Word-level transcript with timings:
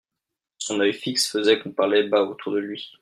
Son 0.57 0.79
oeil 0.79 0.95
fixe 0.95 1.29
faisait 1.31 1.59
qu'on 1.59 1.73
parlait 1.73 2.07
bas 2.07 2.23
autour 2.23 2.53
de 2.53 2.57
lui. 2.57 2.91